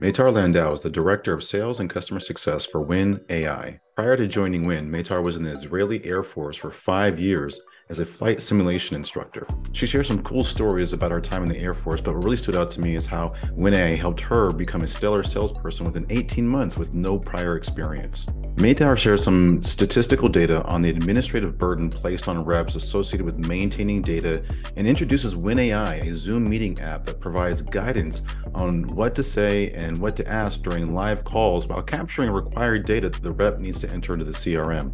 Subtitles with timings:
[0.00, 3.80] Meitar Landau is the Director of Sales and Customer Success for Winn AI.
[3.96, 7.98] Prior to joining Winn, Meitar was in the Israeli Air Force for five years as
[7.98, 9.46] a flight simulation instructor.
[9.72, 12.36] She shares some cool stories about her time in the Air Force, but what really
[12.36, 16.06] stood out to me is how Winn AI helped her become a stellar salesperson within
[16.10, 18.26] 18 months with no prior experience.
[18.56, 24.02] Meitar shares some statistical data on the administrative burden placed on reps associated with maintaining
[24.02, 24.42] data
[24.76, 28.22] and introduces Winn AI, a Zoom meeting app that provides guidance
[28.54, 33.08] on what to say and what to ask during live calls while capturing required data
[33.08, 34.92] that the rep needs to enter into the CRM.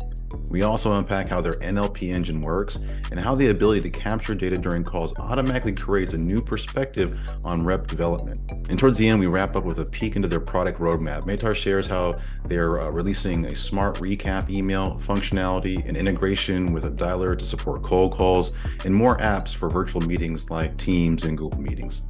[0.51, 2.79] We also unpack how their NLP engine works
[3.11, 7.65] and how the ability to capture data during calls automatically creates a new perspective on
[7.65, 8.39] rep development.
[8.69, 11.23] And towards the end, we wrap up with a peek into their product roadmap.
[11.23, 12.15] Meitar shares how
[12.47, 17.83] they're uh, releasing a smart recap email functionality, an integration with a dialer to support
[17.83, 18.53] cold calls,
[18.85, 22.07] and more apps for virtual meetings like Teams and Google Meetings.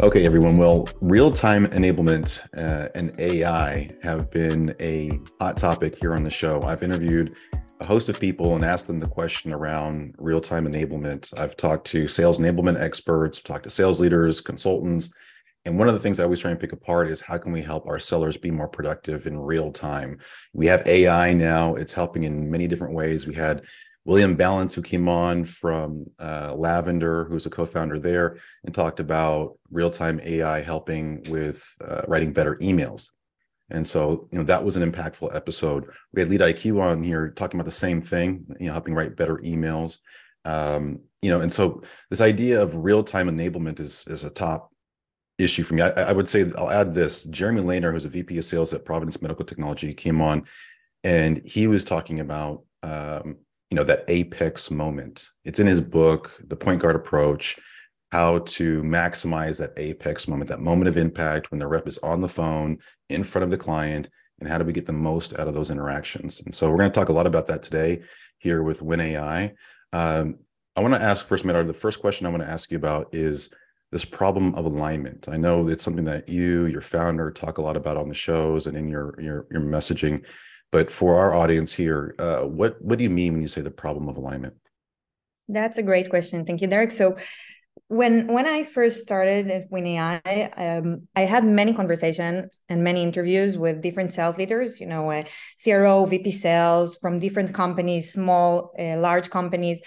[0.00, 0.58] Okay, everyone.
[0.58, 6.30] Well, real time enablement uh, and AI have been a hot topic here on the
[6.30, 6.60] show.
[6.62, 7.34] I've interviewed
[7.80, 11.36] a host of people and asked them the question around real time enablement.
[11.38, 15.12] I've talked to sales enablement experts, talked to sales leaders, consultants.
[15.64, 17.60] And one of the things I always try and pick apart is how can we
[17.60, 20.18] help our sellers be more productive in real time?
[20.52, 23.26] We have AI now, it's helping in many different ways.
[23.26, 23.64] We had
[24.04, 29.58] William Ballance, who came on from uh, Lavender, who's a co-founder there, and talked about
[29.72, 33.10] real-time AI helping with uh, writing better emails.
[33.70, 35.86] And so, you know, that was an impactful episode.
[36.12, 39.38] We had LeadIQ on here talking about the same thing, you know, helping write better
[39.38, 39.98] emails.
[40.44, 44.70] Um, you know, and so this idea of real-time enablement is is a top
[45.38, 45.82] issue for me.
[45.82, 48.84] I, I would say I'll add this: Jeremy Lehner, who's a VP of Sales at
[48.84, 50.44] Providence Medical Technology, came on,
[51.02, 53.38] and he was talking about um,
[53.70, 57.58] you know that apex moment it's in his book the point guard approach
[58.12, 62.20] how to maximize that apex moment that moment of impact when the rep is on
[62.20, 64.08] the phone in front of the client
[64.40, 66.90] and how do we get the most out of those interactions and so we're going
[66.90, 68.02] to talk a lot about that today
[68.38, 69.52] here with Winn AI
[69.92, 70.36] um,
[70.76, 73.08] i want to ask first Meitar, the first question i want to ask you about
[73.12, 73.50] is
[73.92, 77.76] this problem of alignment i know it's something that you your founder talk a lot
[77.76, 80.24] about on the shows and in your your, your messaging
[80.72, 83.70] but for our audience here, uh, what what do you mean when you say the
[83.70, 84.54] problem of alignment?
[85.48, 86.44] That's a great question.
[86.44, 86.90] Thank you, Derek.
[86.90, 87.16] So
[87.88, 93.02] when when I first started at Winn AI, um, I had many conversations and many
[93.02, 94.80] interviews with different sales leaders.
[94.80, 95.22] You know, uh,
[95.62, 99.80] CRO, VP sales from different companies, small, uh, large companies.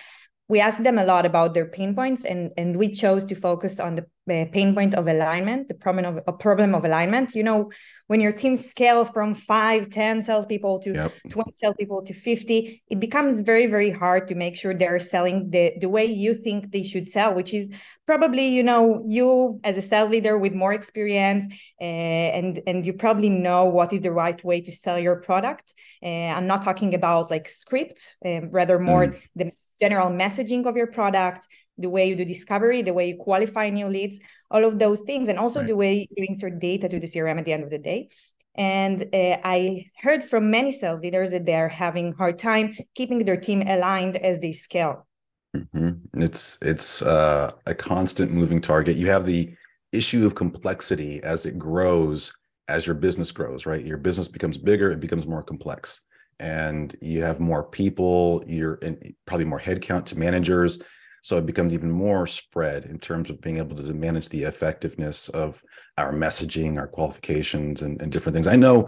[0.49, 3.79] We asked them a lot about their pain points, and and we chose to focus
[3.79, 7.35] on the pain point of alignment, the problem of a problem of alignment.
[7.35, 7.71] You know,
[8.07, 11.13] when your team scale from five, 10 salespeople to yep.
[11.29, 15.73] 20 salespeople to 50, it becomes very, very hard to make sure they're selling the,
[15.79, 17.71] the way you think they should sell, which is
[18.05, 21.45] probably, you know, you as a sales leader with more experience
[21.81, 25.73] uh, and, and you probably know what is the right way to sell your product.
[26.03, 29.21] Uh, I'm not talking about like script, uh, rather more mm.
[29.35, 31.47] the general messaging of your product,
[31.77, 34.19] the way you do discovery, the way you qualify new leads,
[34.51, 35.67] all of those things, and also right.
[35.67, 38.09] the way you insert data to the CRM at the end of the day.
[38.55, 43.37] And uh, I heard from many sales leaders that they're having hard time keeping their
[43.37, 45.07] team aligned as they scale.
[45.55, 46.21] Mm-hmm.
[46.21, 48.97] It's it's uh, a constant moving target.
[48.97, 49.55] You have the
[49.91, 52.33] issue of complexity as it grows,
[52.67, 53.65] as your business grows.
[53.65, 56.01] Right, your business becomes bigger, it becomes more complex,
[56.39, 58.43] and you have more people.
[58.47, 60.81] You're in, probably more headcount to managers
[61.21, 65.29] so it becomes even more spread in terms of being able to manage the effectiveness
[65.29, 65.61] of
[65.97, 68.47] our messaging, our qualifications, and, and different things.
[68.47, 68.87] I know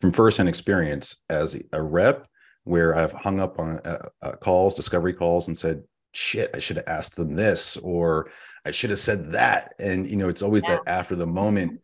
[0.00, 2.26] from firsthand experience as a rep
[2.64, 5.82] where I've hung up on uh, uh, calls, discovery calls, and said,
[6.12, 8.30] shit, I should have asked them this, or
[8.64, 9.74] I should have said that.
[9.78, 10.76] And, you know, it's always yeah.
[10.76, 11.80] that after the moment.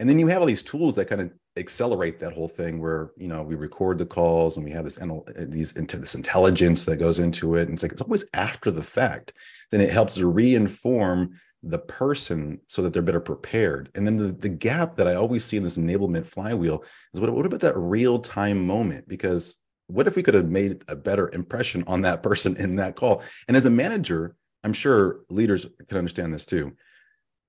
[0.00, 3.10] And then you have all these tools that kind of accelerate that whole thing where
[3.16, 6.84] you know we record the calls and we have this uh, these into this intelligence
[6.84, 7.62] that goes into it.
[7.62, 9.32] And it's like it's always after the fact.
[9.70, 11.30] Then it helps to reinform
[11.64, 13.90] the person so that they're better prepared.
[13.96, 17.30] And then the, the gap that i always see in this enablement flywheel is what,
[17.30, 19.08] what about that real time moment?
[19.08, 19.56] Because
[19.88, 23.22] what if we could have made a better impression on that person in that call?
[23.48, 26.76] And as a manager i'm sure leaders can understand this too.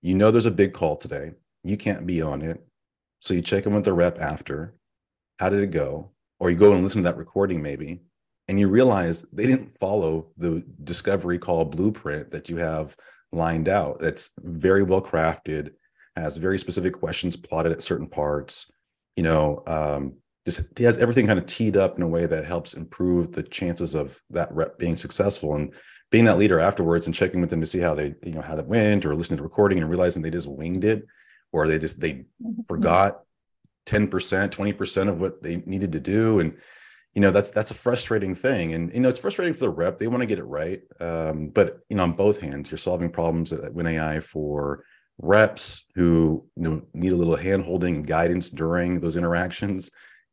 [0.01, 1.31] You know there's a big call today
[1.63, 2.63] you can't be on it
[3.19, 4.73] so you check in with the rep after.
[5.39, 6.11] How did it go?
[6.39, 8.00] Or you go and listen to that recording maybe,
[8.47, 12.95] and you realize they didn't follow the discovery call blueprint that you have
[13.31, 14.00] lined out.
[14.00, 15.71] That's very well crafted,
[16.15, 18.71] has very specific questions plotted at certain parts.
[19.17, 20.13] You know, um,
[20.45, 23.44] just he has everything kind of teed up in a way that helps improve the
[23.44, 25.73] chances of that rep being successful and
[26.09, 28.55] being that leader afterwards and checking with them to see how they, you know, how
[28.55, 31.05] that went or listening to the recording and realizing they just winged it
[31.51, 32.62] or they just they mm-hmm.
[32.68, 33.22] forgot
[33.90, 36.40] 10% 20% of what they needed to do.
[36.40, 36.57] And
[37.16, 38.74] you know that's that's a frustrating thing.
[38.74, 39.98] And you know it's frustrating for the rep.
[39.98, 40.81] They want to get it right.
[41.00, 44.84] Um, but you know on both hands you're solving problems at Winn AI for
[45.18, 49.90] reps who you know need a little hand holding and guidance during those interactions.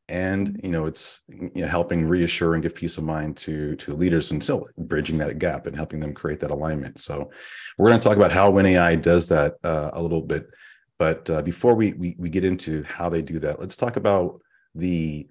[0.09, 3.95] And you know it's you know, helping reassure and give peace of mind to to
[3.95, 7.01] leaders and still bridging that gap and helping them create that alignment.
[7.01, 7.31] So
[7.79, 10.47] we're going to talk about how Winn AI does that uh, a little bit
[10.99, 14.41] but uh, before we, we we get into how they do that let's talk about
[14.75, 15.27] the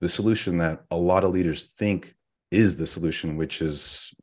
[0.00, 2.14] the solution that a lot of leaders think
[2.50, 4.14] is the solution, which is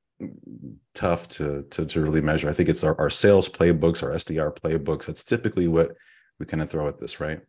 [0.93, 2.47] tough to to, to really measure.
[2.47, 5.05] I think it's our, our sales playbooks, our SDR playbooks.
[5.05, 5.91] That's typically what
[6.39, 7.41] we kind of throw at this, right?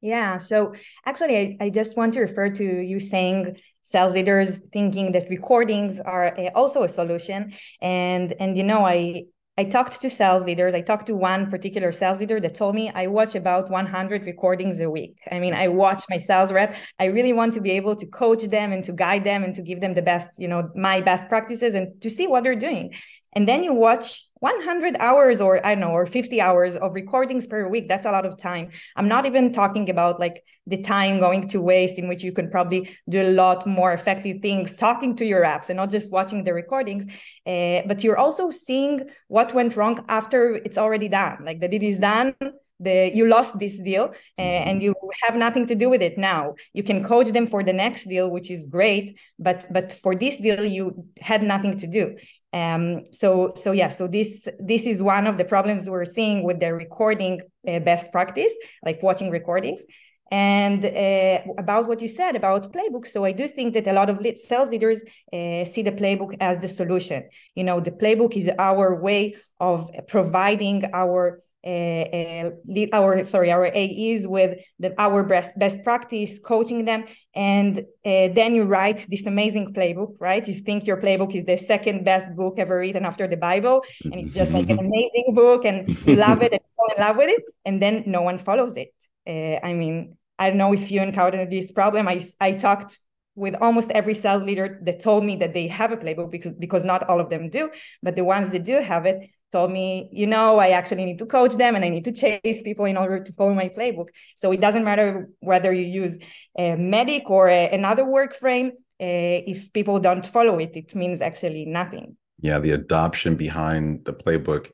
[0.00, 0.38] Yeah.
[0.38, 0.74] So
[1.06, 5.98] actually, I, I just want to refer to you saying sales leaders thinking that recordings
[5.98, 9.24] are also a solution, and and you know I
[9.58, 10.72] I talked to sales leaders.
[10.72, 14.78] I talked to one particular sales leader that told me I watch about 100 recordings
[14.78, 15.18] a week.
[15.32, 16.76] I mean, I watch my sales rep.
[17.00, 19.62] I really want to be able to coach them and to guide them and to
[19.62, 22.94] give them the best, you know, my best practices and to see what they're doing.
[23.38, 27.46] And then you watch 100 hours or I don't know, or 50 hours of recordings
[27.46, 27.86] per week.
[27.86, 28.70] That's a lot of time.
[28.96, 32.50] I'm not even talking about like the time going to waste in which you can
[32.50, 36.42] probably do a lot more effective things talking to your apps and not just watching
[36.42, 37.06] the recordings.
[37.46, 41.44] Uh, but you're also seeing what went wrong after it's already done.
[41.44, 42.34] Like the deal is done,
[42.80, 46.54] the you lost this deal uh, and you have nothing to do with it now
[46.72, 50.38] you can coach them for the next deal which is great but but for this
[50.38, 52.16] deal you had nothing to do
[52.52, 56.60] um, so so yeah so this this is one of the problems we're seeing with
[56.60, 58.52] the recording uh, best practice
[58.84, 59.82] like watching recordings.
[60.30, 64.10] And uh, about what you said about playbooks so i do think that a lot
[64.10, 65.02] of sales leaders
[65.32, 67.28] uh, see the playbook as the solution.
[67.54, 72.50] You know the playbook is our way of providing our uh, uh,
[72.92, 78.54] our sorry our AEs with the, our best best practice, coaching them, and uh, then
[78.54, 80.14] you write this amazing playbook.
[80.20, 80.46] Right?
[80.46, 84.14] You think your playbook is the second best book ever written after the Bible, and
[84.14, 87.30] it's just like an amazing book, and you love it and fall in love with
[87.30, 88.88] it, and then no one follows it.
[89.26, 92.06] Uh, I mean, I don't know if you encountered this problem.
[92.06, 92.98] I I talked
[93.38, 96.84] with almost every sales leader that told me that they have a playbook because because
[96.84, 97.70] not all of them do
[98.02, 101.26] but the ones that do have it told me, you know, I actually need to
[101.26, 104.08] coach them and I need to chase people in order to follow my playbook.
[104.36, 106.18] So it doesn't matter whether you use
[106.56, 108.72] a MEDDIC or a, another work frame.
[109.00, 112.16] Uh, if people don't follow it, it means actually nothing.
[112.40, 114.70] Yeah, the adoption behind the playbook,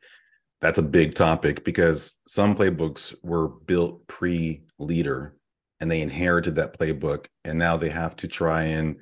[0.60, 5.36] that's a big topic because some playbooks were built pre leader
[5.80, 8.96] and they inherited that playbook and now they have to try and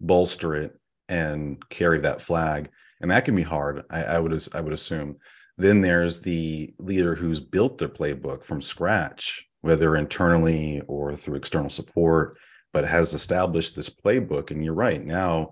[0.00, 0.78] bolster it
[1.08, 2.70] and carry that flag
[3.04, 3.84] and that can be hard.
[3.90, 5.18] I, I would I would assume.
[5.58, 11.68] Then there's the leader who's built their playbook from scratch, whether internally or through external
[11.68, 12.38] support,
[12.72, 14.50] but has established this playbook.
[14.50, 15.50] And you're right now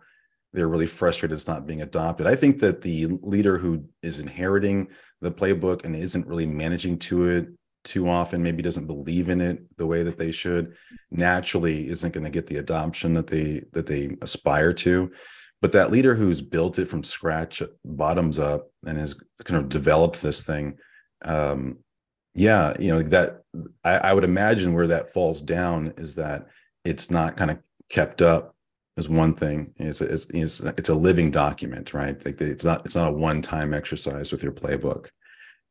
[0.55, 2.27] they're really frustrated it's not being adopted.
[2.27, 4.89] I think that the leader who is inheriting
[5.21, 7.49] the playbook and isn't really managing to it
[7.85, 10.75] too often, maybe doesn't believe in it the way that they should,
[11.11, 15.13] naturally isn't going to get the adoption that they that they aspire to
[15.63, 19.15] but that leader who's built it from scratch bottoms up and has
[19.45, 20.77] kind of developed this thing
[21.25, 21.79] um
[22.35, 23.41] yeah you know that
[23.85, 26.47] I, I, would imagine where that falls down is that
[26.85, 27.59] it's not kind of
[27.89, 28.55] kept up
[28.97, 29.73] is one thing.
[29.77, 32.23] It's it's, it's, it's a living document right?
[32.25, 35.09] Like it's not it's not a one-time exercise with your playbook.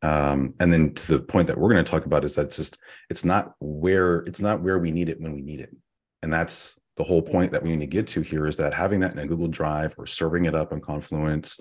[0.04, 2.58] Um, and then to the point that we're going to talk about is that it's
[2.58, 5.76] just it's not where it's not where we need it when we need it.
[6.24, 9.00] And that's the whole point that we need to get to here is that having
[9.00, 11.60] that in a Google Drive or serving it up in Confluence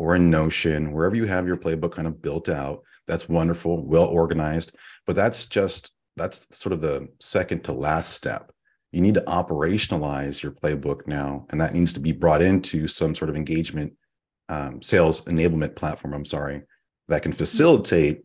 [0.00, 4.06] or in Notion, wherever you have your playbook kind of built out, that's wonderful, well
[4.06, 4.74] organized.
[5.06, 8.50] But that's just that's sort of the second to last step.
[8.90, 13.14] You need to operationalize your playbook now, and that needs to be brought into some
[13.14, 13.92] sort of engagement
[14.48, 16.14] um, sales enablement platform.
[16.14, 16.62] I'm sorry,
[17.06, 18.24] that can facilitate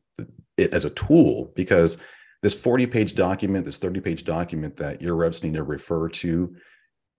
[0.58, 2.00] it as a tool because
[2.42, 6.56] this 40 page document, this 30 page document that your reps need to refer to,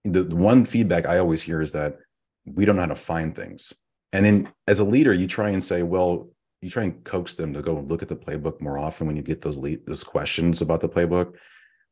[0.03, 1.97] the, the one feedback I always hear is that
[2.45, 3.73] we don't know how to find things.
[4.13, 6.29] And then as a leader, you try and say, well,
[6.61, 9.15] you try and coax them to go and look at the playbook more often when
[9.15, 11.35] you get those lead, those questions about the playbook.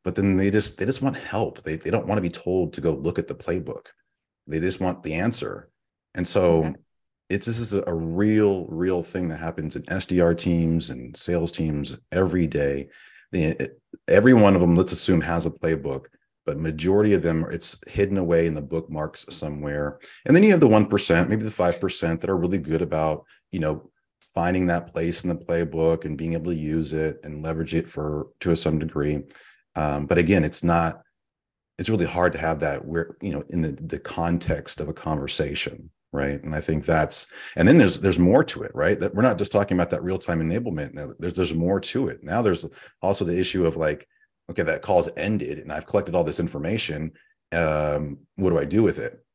[0.03, 1.63] But then they just they just want help.
[1.63, 3.87] They they don't want to be told to go look at the playbook.
[4.47, 5.69] They just want the answer.
[6.13, 6.73] And so mm-hmm.
[7.29, 11.97] it's this is a real, real thing that happens in SDR teams and sales teams
[12.11, 12.89] every day
[14.07, 16.05] every one of them let's assume has a playbook
[16.45, 20.59] but majority of them it's hidden away in the bookmarks somewhere and then you have
[20.59, 23.89] the 1% maybe the 5% that are really good about you know
[24.35, 27.87] finding that place in the playbook and being able to use it and leverage it
[27.87, 29.23] for to some degree.
[29.75, 31.01] Um, but again, it's not.
[31.77, 34.93] It's really hard to have that where you know in the the context of a
[34.93, 36.41] conversation, right?
[36.41, 38.99] And I think that's and then there's there's more to it, right?
[38.99, 41.15] That we're not just talking about that real time enablement.
[41.19, 42.23] There's there's more to it.
[42.23, 42.65] Now there's
[43.01, 44.07] also the issue of like,
[44.49, 47.11] okay, that call's ended, and I've collected all this information.
[47.51, 49.25] Um, what do I do with it?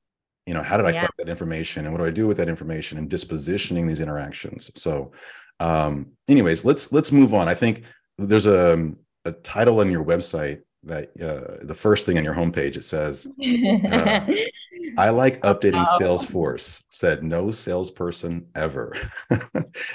[0.46, 1.00] you know how did i yeah.
[1.00, 4.70] collect that information and what do i do with that information and dispositioning these interactions
[4.75, 5.12] so
[5.60, 7.84] um anyways let's let's move on i think
[8.18, 8.90] there's a,
[9.26, 13.26] a title on your website that uh, the first thing on your homepage it says
[13.92, 14.26] uh,
[14.99, 15.99] i like updating oh.
[16.00, 18.94] salesforce said no salesperson ever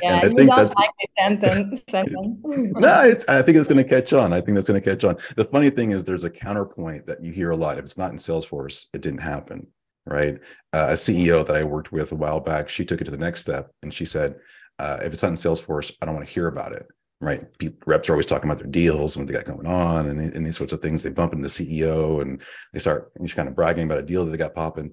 [0.01, 2.41] yeah i think that's like sentence, sentence.
[2.43, 5.03] no it's i think it's going to catch on i think that's going to catch
[5.03, 7.97] on the funny thing is there's a counterpoint that you hear a lot if it's
[7.97, 9.65] not in salesforce it didn't happen
[10.05, 10.35] right?
[10.73, 13.17] Uh, a CEO that I worked with a while back, she took it to the
[13.17, 14.35] next step and she said,
[14.77, 16.85] uh, if it's not in Salesforce, I don't want to hear about it,
[17.21, 17.45] right?
[17.57, 20.19] People, reps are always talking about their deals and what they got going on and,
[20.19, 21.01] and these sorts of things.
[21.01, 22.41] They bump into the CEO and
[22.73, 24.91] they start just kind of bragging about a deal that they got popping.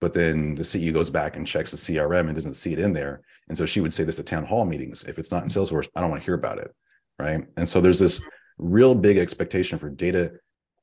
[0.00, 2.92] But then the CEO goes back and checks the CRM and doesn't see it in
[2.92, 3.22] there.
[3.48, 5.88] And so she would say this at town hall meetings if it's not in Salesforce,
[5.94, 6.74] I don't want to hear about it,
[7.18, 7.46] right?
[7.56, 8.20] And so there's this
[8.58, 10.32] real big expectation for data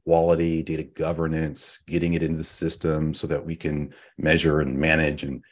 [0.05, 5.23] quality, data governance, getting it into the system so that we can measure and manage
[5.23, 5.43] and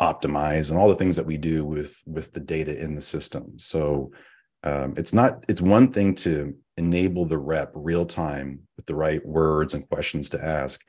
[0.00, 3.58] optimize and all the things that we do with with the data in the system.
[3.58, 4.10] So
[4.64, 9.24] um, it's not it's one thing to enable the rep real time with the right
[9.26, 10.80] words and questions to ask,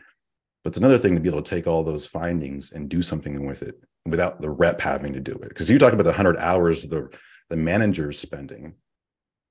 [0.63, 3.45] but it's another thing to be able to take all those findings and do something
[3.45, 3.75] with it
[4.05, 5.49] without the rep having to do it.
[5.49, 7.09] Because you talk about the hundred hours the
[7.49, 8.75] the manager's spending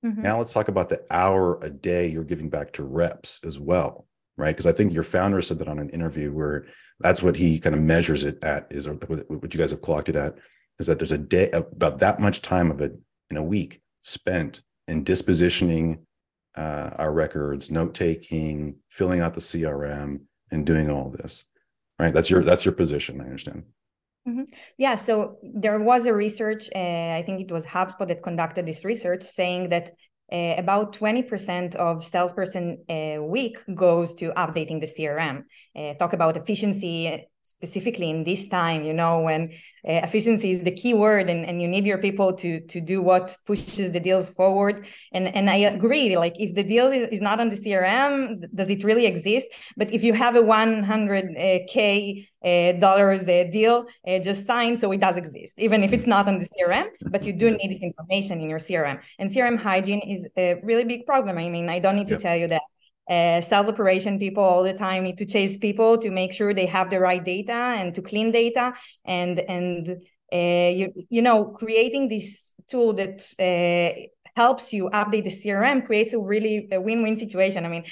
[0.04, 0.22] Mm-hmm.
[0.22, 4.06] Now let's talk about the hour a day you're giving back to reps as well,
[4.36, 4.50] right?
[4.54, 6.66] Because I think your founder said that on an interview where
[7.00, 10.08] that's what he kind of measures it at is or what you guys have clocked
[10.08, 10.34] it at
[10.78, 12.92] is that there's a day about that much time of it
[13.30, 16.00] in a week spent in dispositioning
[16.54, 21.46] uh, our records, note taking, filling out the CRM, and doing all this.
[21.98, 22.12] Right?
[22.12, 23.20] That's your that's your position.
[23.20, 23.64] I understand.
[24.28, 24.44] Mm-hmm.
[24.78, 28.84] Yeah, so there was a research, uh, I think it was HubSpot that conducted this
[28.84, 29.90] research saying that
[30.32, 35.42] uh, about 20% of salesperson a week goes to updating the CRM.
[35.76, 39.50] Uh, talk about efficiency specifically in this time, you know, when
[39.86, 43.02] uh, efficiency is the key word and, and you need your people to to do
[43.02, 44.86] what pushes the deals forward.
[45.12, 48.84] And and I agree, like if the deal is not on the CRM, does it
[48.84, 49.48] really exist?
[49.76, 55.00] But if you have a 100K uh, dollars a deal uh, just signed, so it
[55.00, 58.40] does exist, even if it's not on the CRM, but you do need this information
[58.40, 59.02] in your CRM.
[59.18, 61.38] And CRM hygiene is a really big problem.
[61.38, 62.62] I mean, I don't need to tell you that
[63.08, 66.66] uh, sales operation people all the time need to chase people to make sure they
[66.66, 68.72] have the right data and to clean data
[69.04, 69.88] and and
[70.32, 74.00] uh, you you know creating this tool that uh,
[74.36, 77.84] helps you update the crm creates a really a win-win situation i mean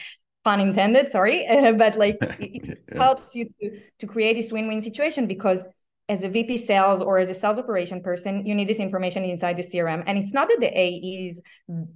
[0.45, 1.45] pun intended sorry
[1.77, 3.03] but like it yeah.
[3.03, 5.67] helps you to to create this win-win situation because
[6.11, 9.57] as a VP sales or as a sales operation person, you need this information inside
[9.57, 10.03] the CRM.
[10.07, 11.41] And it's not that the AEs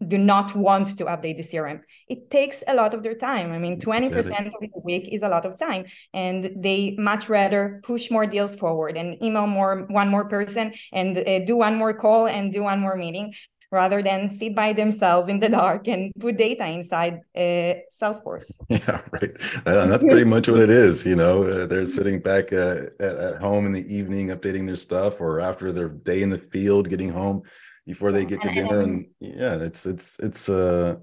[0.06, 1.80] do not want to update the CRM.
[2.08, 3.50] It takes a lot of their time.
[3.50, 5.86] I mean, 20% of the week is a lot of time.
[6.12, 11.18] And they much rather push more deals forward and email more one more person and
[11.18, 13.34] uh, do one more call and do one more meeting
[13.74, 18.52] rather than sit by themselves in the dark and put data inside uh, Salesforce.
[18.68, 19.32] Yeah, right.
[19.66, 21.04] And that's pretty much what it is.
[21.04, 24.76] You know, uh, they're sitting back uh, at, at home in the evening, updating their
[24.76, 27.42] stuff, or after their day in the field, getting home
[27.86, 28.80] before they get to dinner.
[28.80, 30.96] And yeah, it's it's it's uh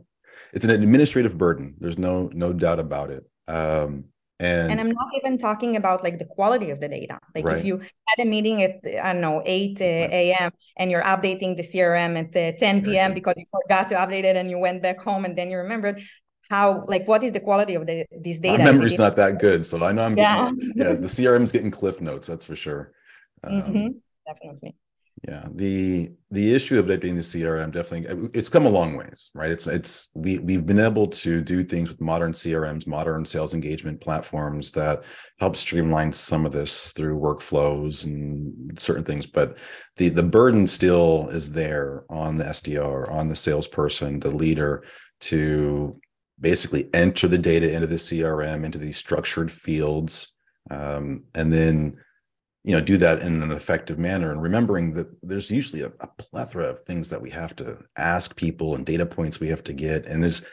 [0.53, 1.75] it's an administrative burden.
[1.79, 3.23] There's no no doubt about it.
[3.47, 4.05] Um,
[4.41, 7.19] and, and, I'm not even talking about like the quality of the data.
[7.35, 7.57] Like right.
[7.57, 10.51] if you had a meeting at I don't know 8 uh, a.m.
[10.77, 13.13] and you're updating the CRM at uh, 10 p.m.
[13.13, 16.01] Because you forgot to update it and you went back home and then you remembered
[16.49, 18.63] how like what is the quality of the this data?
[18.63, 20.49] My memory's not that good, so I know I'm yeah.
[20.49, 22.27] Getting, yeah the CRM's getting cliff notes.
[22.27, 22.91] That's for sure.
[23.43, 23.87] Um, mm-hmm.
[24.27, 24.75] Definitely
[25.27, 29.51] yeah the the issue of updating the crm definitely it's come a long ways right?
[29.51, 34.01] It's it's we we've been able to do things with modern crms modern sales engagement
[34.01, 35.03] platforms that
[35.39, 39.57] help streamline some of this through workflows and certain things but
[39.97, 44.83] the the burden still is there on the sdr on the salesperson the leader
[45.19, 45.99] to
[46.39, 50.35] basically enter the data into the crm into these structured fields
[50.69, 51.97] um, and then
[52.63, 56.07] you know do that in an effective manner and remembering that there's usually a, a,
[56.17, 59.73] plethora of things that we have to ask people and data points we have to
[59.73, 60.45] get and there's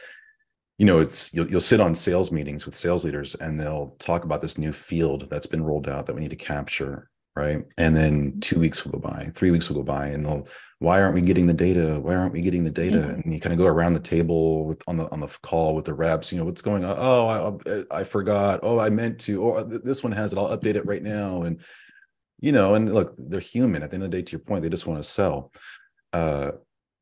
[0.77, 4.23] you know it's you'll, you'll sit on sales meetings with sales leaders and they'll talk
[4.23, 7.95] about this new field that's been rolled out that we need to capture right and
[7.95, 10.47] then two weeks will go by three weeks will go by and they'll
[10.79, 11.99] why aren't we getting the data?
[12.01, 12.99] Why aren't we getting the data?
[12.99, 13.21] Mm-hmm.
[13.21, 15.83] And you kind of go around the table with, on the on the call with
[15.83, 16.31] the reps.
[16.31, 16.95] You know what's going on?
[16.97, 17.59] Oh,
[17.91, 18.61] I, I forgot.
[18.63, 19.41] Oh, I meant to.
[19.41, 20.39] Or this one has it.
[20.39, 21.41] I'll update it right now.
[21.41, 21.59] And
[22.39, 23.83] you know, and look, they're human.
[23.83, 25.51] At the end of the day, to your point, they just want to sell.
[26.13, 26.51] Uh,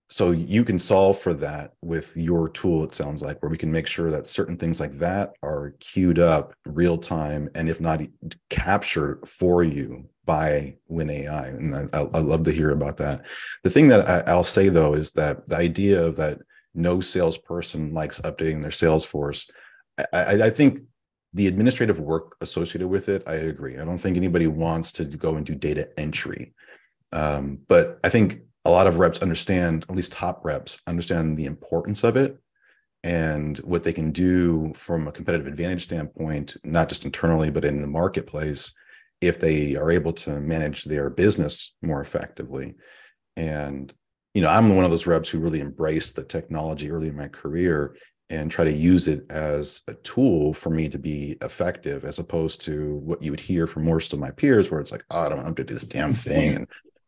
[0.10, 3.72] so you can solve for that with your tool it sounds like where we can
[3.72, 8.02] make sure that certain things like that are queued up real time and if not
[8.50, 13.26] captured for you by win ai and I, I, love to hear about that
[13.64, 16.40] the thing that I, will say though is that the idea of that
[16.74, 19.50] no salesperson likes updating their salesforce
[20.14, 20.82] I, I think
[21.34, 25.36] the administrative work associated with it i agree i don't think anybody wants to go
[25.36, 26.54] and do data entry
[27.12, 31.46] um, but i think a lot of reps understand, at least top reps understand the
[31.46, 32.38] importance of it
[33.02, 37.82] and what they can do from a competitive advantage standpoint, not just internally, but in
[37.82, 38.74] the marketplace,
[39.22, 42.76] if they are able to manage their business more effectively.
[43.38, 43.94] And,
[44.34, 47.30] you know, I'm one of those reps who really embraced the technology early in my
[47.30, 47.96] career
[48.30, 52.62] and try to use it as a tool for me to be effective as opposed
[52.62, 55.30] to what you would hear from most of my peers where it's like oh, i
[55.30, 56.30] don't want to do this damn mm-hmm.
[56.30, 56.68] thing and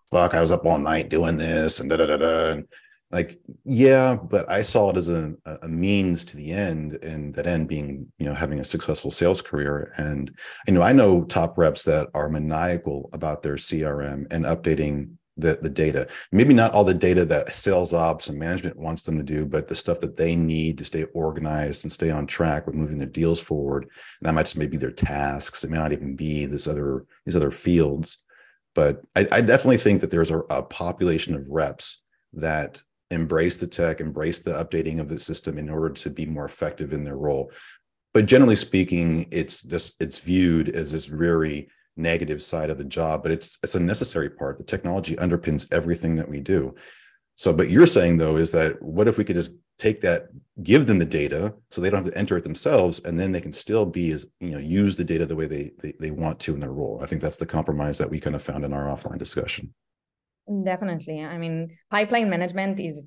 [0.10, 2.46] fuck, I was up all night doing this and da da da da.
[2.52, 2.68] And
[3.12, 7.48] like, yeah, but I saw it as a, a means to the end, and that
[7.48, 9.94] end being, you know, having a successful sales career.
[9.98, 10.32] And
[10.68, 15.60] you know, I know top reps that are maniacal about their CRM and updating the,
[15.62, 16.08] the data.
[16.32, 19.68] Maybe not all the data that sales ops and management wants them to do, but
[19.68, 23.08] the stuff that they need to stay organized and stay on track with moving their
[23.08, 23.84] deals forward.
[23.84, 23.92] And
[24.22, 25.64] that might just maybe their tasks.
[25.64, 28.24] It may not even be this other these other fields
[28.76, 32.02] but I, I definitely think that there's a, a, population of reps
[32.34, 32.82] that
[33.12, 36.94] embrace the tech, embrace the updating of the system in order to be more effective
[36.94, 37.52] in their role.
[38.14, 43.22] But generally speaking, it's just it's viewed as this very negative side of the job,
[43.22, 44.58] but it's it's a necessary part.
[44.58, 46.76] The technology underpins everything that we do.
[47.36, 50.28] So, but you're saying though is that what if we could just take that,
[50.62, 53.42] give them the data, so they don't have to enter it themselves, and then they
[53.42, 56.40] can still be as you know use the data the way they they, they want
[56.40, 57.00] to in their role.
[57.02, 59.74] I think that's the compromise that we kind of found in our offline discussion.
[60.64, 61.22] Definitely.
[61.22, 63.06] I mean, pipeline management is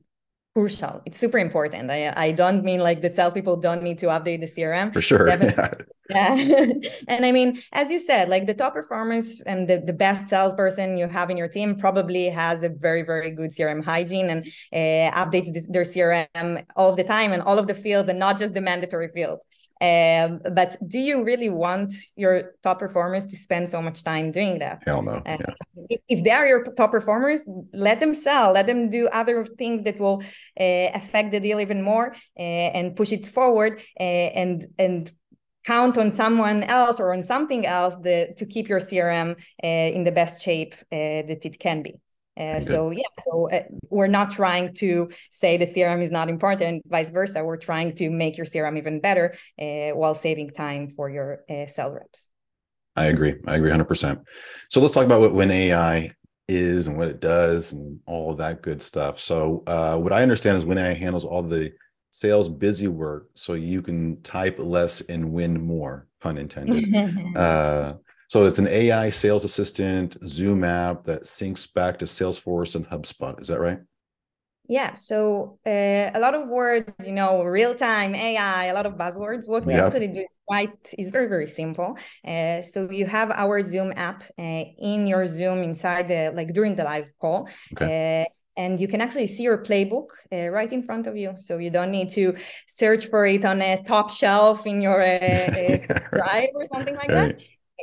[0.55, 1.01] crucial.
[1.07, 1.91] It's super important.
[1.91, 4.93] I, I don't mean like that salespeople don't need to update the CRM.
[4.93, 5.29] For sure.
[6.11, 6.35] Yeah.
[6.35, 6.67] yeah.
[7.09, 10.99] and I mean, as you said, like the top performers and the, the best salesperson
[10.99, 15.17] you have in your team probably has a very, very good CRM hygiene and uh,
[15.25, 18.53] updates this, their CRM all the time and all of the fields and not just
[18.53, 19.47] the mandatory fields.
[19.83, 24.61] Um, but do you really want your top performers to spend so much time doing
[24.61, 24.85] that?
[24.87, 25.21] Hell no.
[25.27, 25.55] Uh, yeah.
[25.89, 27.41] if, if, they are your top performers,
[27.73, 30.23] let them sell, let them do other things that will
[30.61, 35.13] uh, affect the deal even more uh, and push it forward uh, and and
[35.65, 40.05] count on someone else or on something else the, to keep your CRM uh, in
[40.05, 41.95] the best shape uh, that it can be.
[42.37, 46.83] Uh, so yeah, so uh, we're not trying to say that CRM is not important,
[46.87, 47.45] vice versa.
[47.45, 51.67] We're trying to make your CRM even better uh, while saving time for your uh,
[51.67, 52.29] sales reps.
[52.97, 53.35] I agree.
[53.47, 54.23] I agree 100%.
[54.69, 56.13] So let's talk about what Winn AI
[56.49, 59.19] is and what it does and all of that good stuff.
[59.21, 61.73] So uh, what I understand is Winn AI handles all the
[62.11, 66.85] sales busy work so you can type less and win more, pun intended.
[68.33, 73.39] so it's an AI sales assistant Zoom app that syncs back to Salesforce and HubSpot.
[73.39, 73.81] Is that right?
[74.67, 74.95] Yeah.
[74.95, 79.47] So uh, a lot of words, you know, real time AI, a lot of buzzwords.
[79.47, 79.85] What we yep.
[79.85, 81.99] actually do quite is very very simple.
[82.27, 86.75] Uh, so you have our Zoom app uh, in your Zoom inside the like during
[86.75, 87.51] the live call.
[87.75, 88.23] Okay.
[88.23, 91.59] Uh, and you can actually see your playbook uh, right in front of you so
[91.59, 92.35] you don't need to
[92.67, 97.09] search for it on a top shelf in your uh, uh, drive or something like
[97.09, 97.39] right.
[97.39, 97.43] that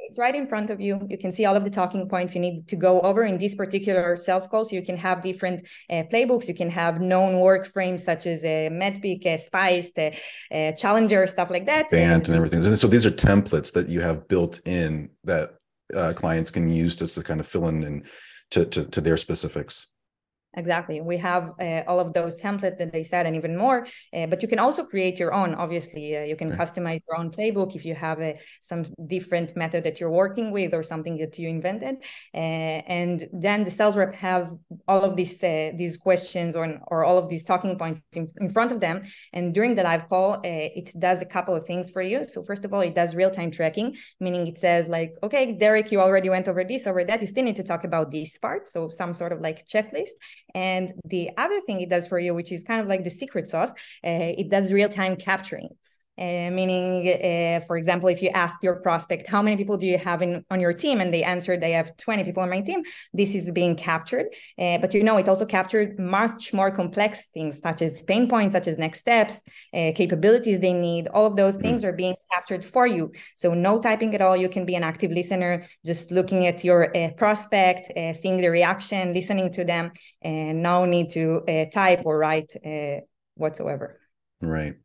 [0.10, 1.00] it's right in front of you.
[1.08, 3.54] You can see all of the talking points you need to go over in this
[3.54, 4.66] particular sales call.
[4.66, 6.48] So you can have different uh, playbooks.
[6.48, 10.08] You can have known work frames such as a uh, MEDDPICC, a Spice, the
[10.52, 11.90] uh, Challenger, stuff like that.
[11.92, 12.66] Bant and, and everything.
[12.66, 15.54] And so these are templates that you have built in that
[15.96, 18.08] uh, clients can use just to kind of fill in and
[18.50, 19.88] to, to, to their specifics.
[20.58, 21.00] Exactly.
[21.00, 24.42] We have uh, all of those templates that they said and even more, uh, but
[24.42, 25.54] you can also create your own.
[25.54, 29.84] Obviously, uh, you can customize your own playbook if you have a, some different method
[29.84, 31.98] that you're working with or something that you invented.
[32.34, 34.50] Uh, and then the sales rep have
[34.88, 38.50] all of these uh, these questions or, or all of these talking points in, in
[38.50, 39.04] front of them.
[39.34, 42.24] And during the live call, uh, it does a couple of things for you.
[42.24, 45.92] So first of all, it does real time tracking, meaning it says like, okay, Derek,
[45.92, 47.22] you already went over this, over that.
[47.22, 48.68] You still need to talk about this part.
[48.68, 50.10] So some sort of like checklist.
[50.56, 53.48] And the other thing it does for you, which is kind of like the secret
[53.50, 53.72] sauce,
[54.04, 55.70] uh, it does real time capturing.
[56.20, 59.98] Uh, meaning, uh, for example, if you ask your prospect, how many people do you
[59.98, 62.82] have in on your team, and they answered, they have 20 people on my team,
[63.14, 64.26] this is being captured.
[64.58, 68.54] Uh, but you know, it also captured much more complex things, such as pain points,
[68.54, 71.08] such as next steps, capabilities they need.
[71.08, 73.14] All of those things are being captured for you.
[73.38, 74.36] So no typing at all.
[74.36, 79.54] You can be an active listener, just looking at your prospect, seeing the reaction, listening
[79.54, 82.52] to them, and no need to type or write
[83.36, 84.00] whatsoever.
[84.42, 84.76] Right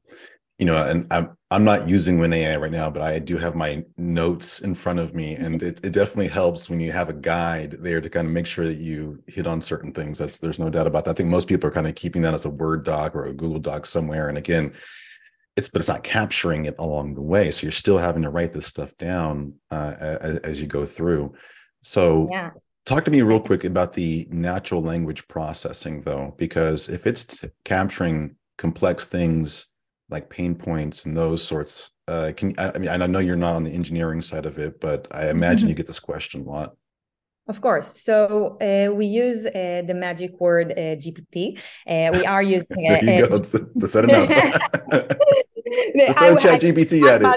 [0.58, 3.54] you know, and I'm I'm not using Winn AI right now, but I do have
[3.54, 7.14] my notes in front of me, and it, it definitely helps when you have a
[7.14, 10.18] guide there to kind of make sure that you hit on certain things.
[10.18, 11.12] That's there's no doubt about that.
[11.12, 13.32] I think most people are kind of keeping that as a Word doc or a
[13.32, 14.72] Google Doc somewhere, and again,
[15.56, 18.52] it's but it's not capturing it along the way, so you're still having to write
[18.52, 21.34] this stuff down uh, as, as you go through.
[21.82, 22.50] So yeah.
[22.86, 27.48] Talk to me real quick about the natural language processing, though, because if it's t-
[27.64, 29.68] capturing complex things
[30.10, 33.56] like pain points and those sorts uh, can I, I mean i know you're not
[33.56, 35.70] on the engineering side of it but i imagine mm-hmm.
[35.70, 36.76] you get this question a lot
[37.46, 38.02] of course.
[38.02, 41.58] So uh, we use uh, the magic word uh, GPT.
[41.86, 42.66] Uh, we are using.
[42.70, 43.38] there you go.
[43.38, 44.30] To, to set it up.
[45.96, 47.28] Just throw Chat GPT at it.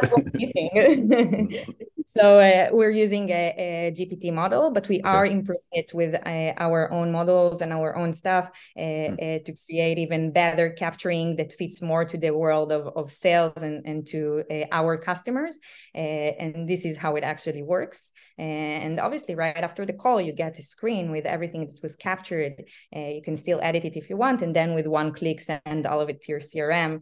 [2.08, 6.54] So uh, we're using a, a, GPT model, but we are improving it with uh,
[6.58, 9.44] our own models and our own stuff uh, mm.
[9.44, 13.86] to create even better capturing that fits more to the world of, of sales and,
[13.86, 15.60] and to uh, our customers.
[15.94, 18.10] Uh, and this is how it actually works.
[18.38, 22.54] and obviously, right after the call, you get a screen with everything that was captured.
[22.94, 26.00] you can still edit it if you want, and then with one click, send all
[26.00, 26.94] of it to your CRM.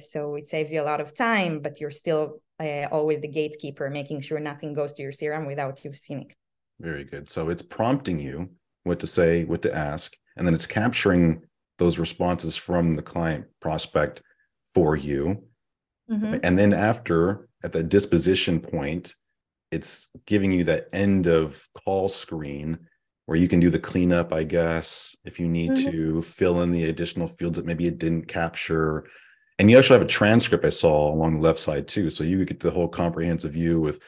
[0.00, 3.90] so it saves you a lot of time, but you're still uh, always the gatekeeper,
[3.90, 6.32] making sure nothing goes to your CRM without you've seen it.
[6.80, 7.28] Very good.
[7.28, 8.50] So it's prompting you
[8.84, 11.42] what to say, what to ask, and then it's capturing
[11.78, 14.22] those responses from the client prospect
[14.74, 15.44] for you.
[16.10, 16.36] Mm-hmm.
[16.42, 19.14] And then after, at the disposition point,
[19.70, 22.78] it's giving you that end of call screen
[23.26, 25.90] where you can do the cleanup, I guess, if you need mm-hmm.
[25.90, 29.04] to fill in the additional fields that maybe it didn't capture
[29.62, 32.44] and you actually have a transcript I saw along the left side too, so you
[32.44, 34.00] get the whole comprehensive view with,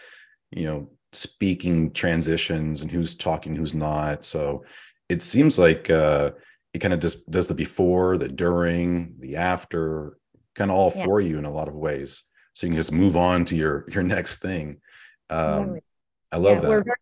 [0.51, 4.25] you know, speaking transitions and who's talking, who's not.
[4.25, 4.65] So
[5.09, 6.33] it seems like uh,
[6.73, 10.19] it kind of just does the before, the during, the after,
[10.57, 11.05] kind of all yeah.
[11.05, 12.25] for you in a lot of ways.
[12.55, 14.81] So you can just move on to your your next thing.
[15.31, 15.79] Um,
[16.33, 16.69] I love yeah, that.
[16.69, 16.97] We're very,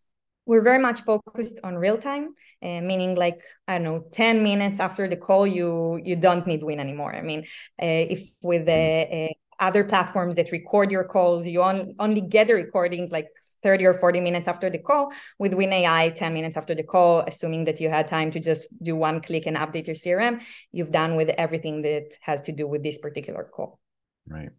[0.45, 4.79] we're very much focused on real time uh, meaning like i don't know 10 minutes
[4.79, 7.13] after the call you you don't need Winn anymore.
[7.15, 7.41] I mean
[7.81, 12.55] uh, if with uh, other platforms that record your calls you on, only get the
[12.55, 13.27] recordings like
[13.61, 15.13] 30 or 40 minutes after the call.
[15.39, 18.81] With Winn AI 10 minutes after the call assuming that you had time to just
[18.83, 22.67] do one click and update your crm you've done with everything that has to do
[22.67, 23.79] with this particular call.
[24.27, 24.49] Right.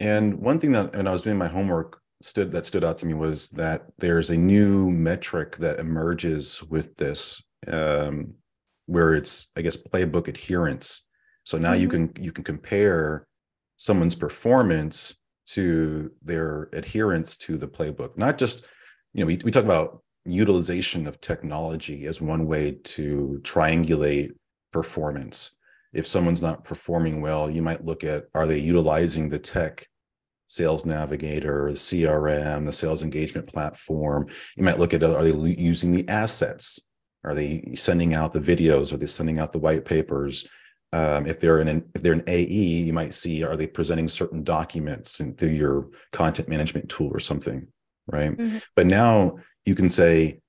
[0.00, 3.06] And one thing that when i was doing my homework stood that stood out to
[3.06, 8.34] me was that there's a new metric that emerges with this um,
[8.86, 11.06] where it's i guess playbook adherence.
[11.44, 11.82] So now mm-hmm.
[11.82, 13.26] you can you can compare
[13.76, 18.18] someone's performance to their adherence to the playbook.
[18.18, 18.66] Not just
[19.12, 24.32] you know we, we talk about utilization of technology as one way to triangulate
[24.72, 25.52] performance.
[25.94, 29.86] If someone's not performing well you might look at are they utilizing the tech
[30.48, 34.26] Sales Navigator, the CRM, the sales engagement platform.
[34.56, 36.80] You might look at are they using the assets?
[37.22, 38.92] Are they sending out the videos?
[38.92, 40.48] Are they sending out the white papers?
[40.94, 44.42] Um, if they're an if they're an AE, you might see are they presenting certain
[44.42, 47.68] documents and through your content management tool or something,
[48.06, 48.34] right?
[48.34, 48.58] Mm-hmm.
[48.74, 50.40] But now you can say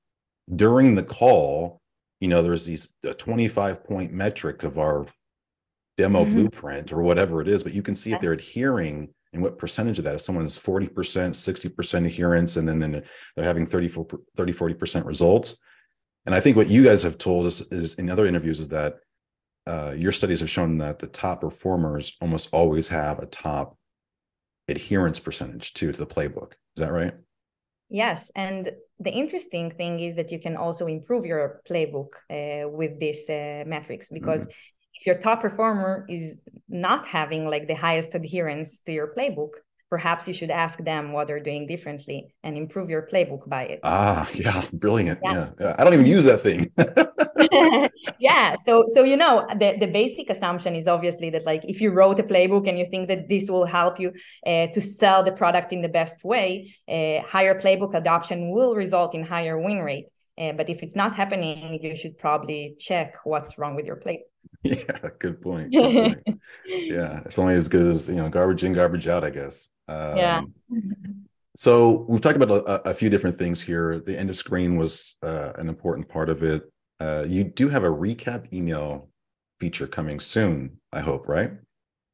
[0.55, 1.81] during the call,
[2.21, 5.07] you know, there's these a 25 point metric of our
[5.97, 6.35] demo mm-hmm.
[6.35, 9.99] blueprint or whatever it is, but you can see if they're adhering and what percentage
[9.99, 13.03] of that if someone is 40% 60% adherence and then, then
[13.35, 15.57] they're having 30 30 40% results?
[16.25, 18.95] And i think what you guys have told us is in other interviews is that
[19.67, 23.77] uh, your studies have shown that the top performers almost always have a top
[24.67, 26.53] adherence percentage to, to the playbook.
[26.75, 27.13] Is that right?
[27.89, 32.99] Yes and the interesting thing is that you can also improve your playbook uh, with
[32.99, 34.51] these uh, metrics because mm-hmm
[34.99, 39.53] if your top performer is not having like the highest adherence to your playbook
[39.89, 43.79] perhaps you should ask them what they're doing differently and improve your playbook by it.
[43.83, 45.75] Ah yeah brilliant yeah, yeah.
[45.77, 46.71] i don't even use that thing.
[48.19, 51.91] Yeah so so you know the, the basic assumption is obviously that like if you
[51.91, 54.11] wrote a playbook and you think that this will help you
[54.45, 59.15] uh, to sell the product in the best way uh, higher playbook adoption will result
[59.15, 60.05] in higher win rate.
[60.37, 64.28] Uh, but if it's not happening you should probably check what's wrong with your playbook
[64.63, 65.71] yeah, good point.
[65.73, 66.41] Good point.
[66.65, 69.69] yeah, it's only as good as you know, garbage in, garbage out, I guess.
[69.87, 70.41] Um, yeah.
[71.55, 73.99] so we've talked about a, a, few different things here.
[73.99, 76.63] The end of screen was uh, an important part of it.
[76.99, 79.09] Uh, you do have a recap email
[79.59, 81.51] feature coming soon, I hope, right?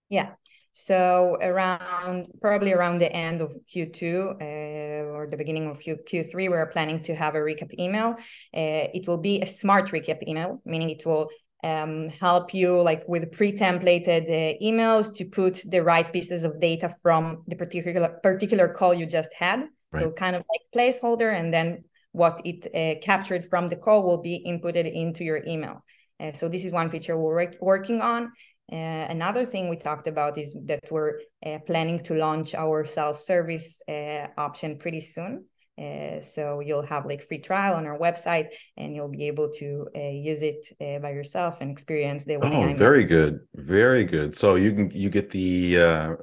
[0.10, 0.34] Yeah.
[0.78, 6.66] So around probably around the end of Q2 uh, or the beginning of Q3, we're
[6.66, 8.18] planning to have a recap email.
[8.54, 11.30] Uh, it will be a smart recap email, meaning it will
[11.66, 16.94] um, help you like with pre-templated uh, emails to put the right pieces of data
[17.02, 19.60] from the particular particular call you just had.
[19.92, 20.04] Right.
[20.04, 24.22] So kind of like placeholder, and then what it uh, captured from the call will
[24.22, 25.84] be inputted into your email.
[26.20, 28.32] Uh, so this is one feature we're work- working on.
[28.72, 33.82] Uh, another thing we talked about is that we're uh, planning to launch our self-service
[33.88, 35.46] uh, option pretty soon.
[35.78, 39.88] Uh, so you'll have like free trial on our website, and you'll be able to
[39.96, 42.36] uh, use it uh, by yourself and experience the.
[42.36, 44.36] Oh, very good, very good.
[44.36, 46.16] So you can you get the uh,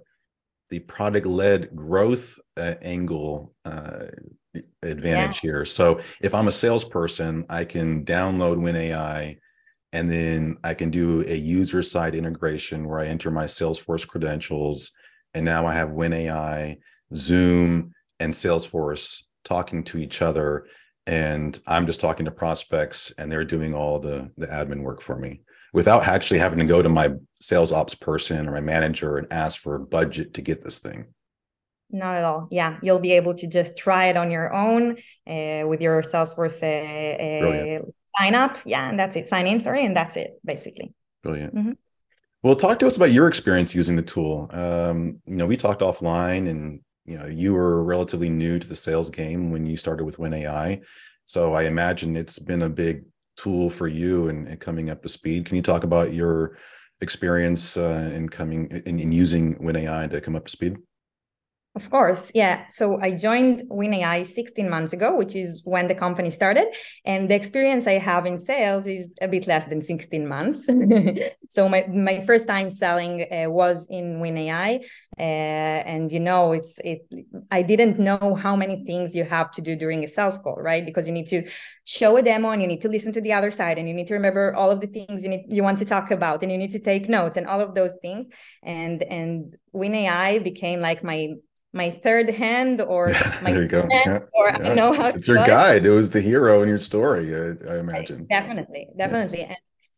[0.70, 4.06] the product led growth uh, angle uh,
[4.82, 5.50] advantage yeah.
[5.50, 5.64] here.
[5.66, 9.36] So if I'm a salesperson, I can download Winn AI,
[9.92, 14.92] and then I can do a user side integration where I enter my Salesforce credentials,
[15.34, 16.78] and now I have Winn AI,
[17.14, 20.66] Zoom, and Salesforce talking to each other
[21.06, 25.16] and i'm just talking to prospects and they're doing all the the admin work for
[25.16, 25.40] me
[25.72, 29.60] without actually having to go to my sales ops person or my manager and ask
[29.60, 31.06] for a budget to get this thing.
[31.90, 32.48] Not at all.
[32.50, 34.92] Yeah you'll be able to just try it on your own
[35.26, 37.82] uh, with your salesforce uh, uh,
[38.18, 38.58] sign up.
[38.64, 39.28] Yeah and that's it.
[39.28, 40.94] Sign in sorry and that's it basically.
[41.22, 41.54] Brilliant.
[41.54, 41.72] Mm-hmm.
[42.42, 44.48] well talk to us about your experience using the tool.
[44.52, 48.76] Um, you know we talked offline and you know you were relatively new to the
[48.76, 50.80] sales game when you started with Winn AI
[51.24, 53.04] so i imagine it's been a big
[53.36, 55.46] tool for you and, coming up to speed.
[55.46, 56.58] Can you talk about your
[57.00, 60.76] experience uh, in coming in, in using Winn AI to come up to speed
[61.74, 62.66] of course, yeah.
[62.68, 66.66] So I joined Winn AI 16 months ago, which is when the company started.
[67.06, 70.68] And the experience I have in sales is a bit less than 16 months.
[71.48, 74.80] so my, my first time selling uh, was in Winn AI.
[75.18, 77.06] Uh, and you know, it's it
[77.50, 80.84] I didn't know how many things you have to do during a sales call, right?
[80.84, 81.48] Because you need to
[81.84, 84.06] show a demo and you need to listen to the other side and you need
[84.06, 86.58] to remember all of the things you need you want to talk about and you
[86.58, 88.26] need to take notes and all of those things.
[88.62, 91.28] And and Winn AI became like my
[91.72, 93.08] my third hand or
[93.42, 93.86] my there you go.
[93.90, 94.20] Yeah.
[94.32, 94.70] or yeah.
[94.70, 95.84] I know how it's your guide.
[95.84, 98.26] It was the hero in your story, I, I imagine.
[98.26, 99.42] Definitely, definitely.
[99.42, 99.56] And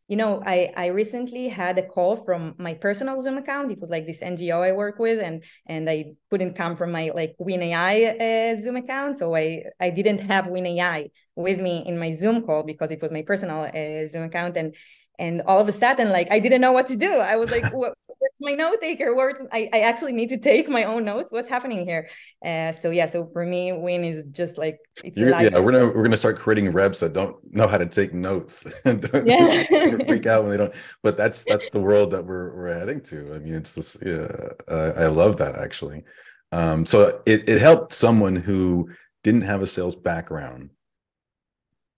[0.08, 3.72] you know, I I recently had a call from my personal Zoom account.
[3.72, 7.10] It was like this NGO I work with, and and I couldn't come from my
[7.14, 11.84] like Winn AI uh, Zoom account, so I I didn't have Winn AI with me
[11.86, 14.74] in my Zoom call because it was my personal uh, Zoom account, and
[15.18, 17.12] and all of a sudden like i didn't know what to do.
[17.18, 17.64] I was like
[18.44, 19.42] my note taker words.
[19.52, 21.32] I, I actually need to take my own notes.
[21.32, 22.08] What's happening here?
[22.44, 26.02] Uh, so yeah so for me Winn is just like it's yeah we're gonna we're
[26.02, 28.66] gonna start creating reps that don't know how to take notes.
[29.24, 29.64] Yeah.
[30.06, 33.34] Freak out when they don't but that's that's the world that we're we're heading to.
[33.34, 34.28] I mean it's this yeah
[34.68, 36.04] uh, i love that actually.
[36.52, 38.90] Um so it, it helped someone who
[39.22, 40.70] didn't have a sales background.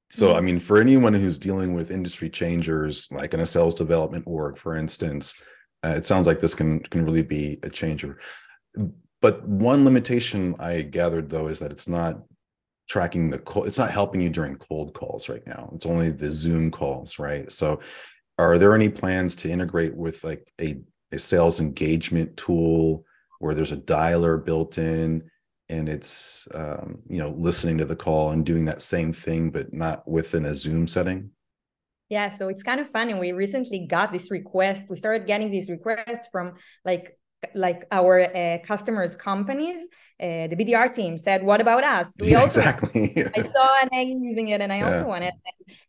[0.09, 4.25] So, I mean, for anyone who's dealing with industry changers, like in a sales development
[4.27, 5.43] org, for instance,
[5.87, 8.19] uh, it sounds like this can can really be a changer.
[9.23, 12.23] But one limitation I gathered though is that it's not
[12.89, 13.65] tracking the call.
[13.65, 15.71] It's not helping you during cold calls right now.
[15.75, 17.51] It's only the Zoom calls, right?
[17.53, 17.81] So,
[18.39, 20.81] are there any plans to integrate with like a
[21.13, 23.05] a sales engagement tool
[23.39, 25.31] where there's a dialer built in
[25.69, 29.73] and it's um, you know listening to the call and doing that same thing but
[29.73, 31.31] not within a zoom setting
[32.09, 35.71] yeah so it's kind of funny we recently got this request we started getting these
[35.71, 37.19] requests from like
[37.55, 39.87] like our uh, customers companies
[40.19, 42.17] uh, the bdr team said what about us?
[42.19, 43.13] We also exactly.
[43.37, 44.89] I saw an a using it and i yeah.
[44.89, 45.35] also want it.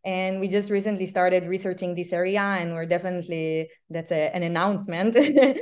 [0.03, 5.15] And we just recently started researching this area and we're definitely that's a, an announcement.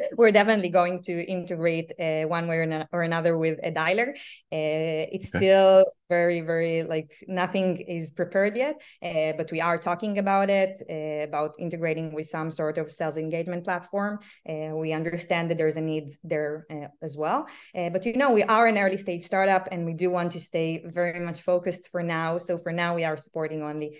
[0.17, 4.11] We're definitely going to integrate uh, one way or, or, another with a dialer.
[4.51, 5.45] Uh, it's okay.
[5.45, 10.81] still very very like nothing is prepared yet uh, but we are talking about it
[10.89, 15.77] uh, about integrating with some sort of sales engagement platform uh, we understand that there's
[15.77, 19.67] a need there uh, as well but you know we are an early stage startup
[19.71, 23.03] and we do want to stay very much focused for now so for now we
[23.03, 23.97] are supporting only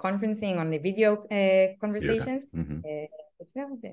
[0.00, 1.16] conferencing only video
[1.80, 2.60] conversations yeah.
[2.60, 2.80] mm-hmm.
[3.54, 3.90] yeah,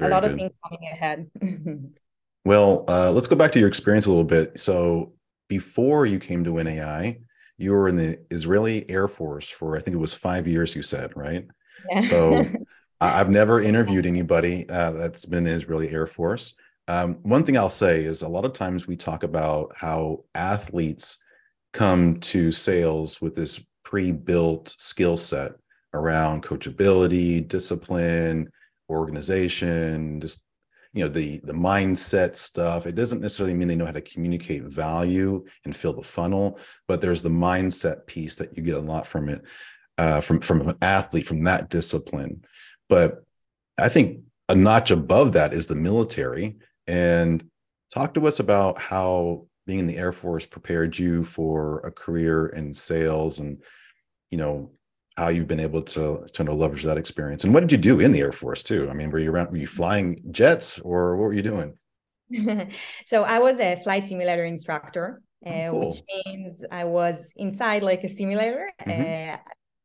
[0.00, 0.32] a lot good.
[0.32, 1.30] of things coming ahead
[2.44, 5.13] well let's go back to your experience a little bit so
[5.48, 7.18] before you came to NAI,
[7.56, 10.74] you were in the Israeli Air Force for I think it was five years.
[10.74, 11.46] You said right.
[11.90, 12.00] Yeah.
[12.00, 12.44] So
[13.00, 16.54] I've never interviewed anybody uh, that's been in the Israeli Air Force.
[16.88, 21.18] Um, one thing I'll say is a lot of times we talk about how athletes
[21.72, 25.52] come to sales with this pre-built skill set
[25.92, 28.50] around coachability, discipline,
[28.90, 30.44] organization, just
[30.94, 32.86] you know the the mindset stuff.
[32.86, 37.00] It doesn't necessarily mean they know how to communicate value and fill the funnel, but
[37.00, 39.42] there's the mindset piece that you get a lot from it,
[39.98, 42.44] uh, from from an athlete from that discipline.
[42.88, 43.24] But
[43.76, 46.58] I think a notch above that is the military.
[46.86, 47.44] And
[47.92, 52.46] talk to us about how being in the Air Force prepared you for a career
[52.46, 53.62] in sales and
[54.30, 54.70] you know
[55.16, 57.44] how you've been able to to leverage that experience.
[57.44, 58.88] And what did you do in the Air Force too?
[58.90, 61.76] I mean, were you around were you flying jets or what were you doing?
[63.06, 65.90] so I was a flight simulator instructor, oh, uh, cool.
[65.90, 68.70] which means I was inside like a simulator.
[68.80, 69.34] Mm-hmm.
[69.34, 69.36] Uh,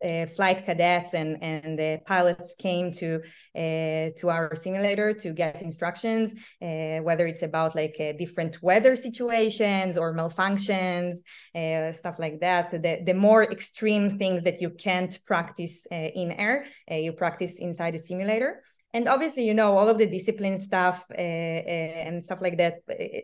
[0.04, 3.22] uh, flight cadets and and the pilots came to
[3.56, 8.96] uh, to our simulator to get instructions, uh, whether it's about like uh, different weather
[8.96, 11.18] situations or malfunctions,
[11.56, 12.70] uh, stuff like that.
[12.70, 17.94] The the more extreme things that you can't practice uh, in air, you practice inside
[17.94, 22.58] the simulator and obviously you know all of the discipline stuff uh, and stuff like
[22.58, 22.76] that